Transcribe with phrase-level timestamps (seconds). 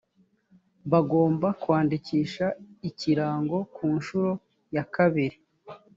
[0.91, 2.45] bagomba kwandikisha
[2.89, 4.31] ikirango ku nshuro
[4.75, 5.37] ya kabiri